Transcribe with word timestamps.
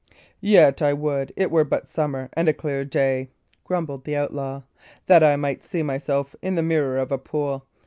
"Yet 0.39 0.81
I 0.81 0.93
would 0.93 1.31
it 1.35 1.51
were 1.51 1.63
but 1.63 1.87
summer 1.87 2.31
and 2.33 2.49
a 2.49 2.53
clear 2.55 2.83
day," 2.83 3.29
grumbled 3.63 4.03
the 4.03 4.15
outlaw, 4.15 4.63
"that 5.05 5.21
I 5.21 5.35
might 5.35 5.63
see 5.63 5.83
myself 5.83 6.35
in 6.41 6.55
the 6.55 6.63
mirror 6.63 6.97
of 6.97 7.11
a 7.11 7.19
pool. 7.19 7.67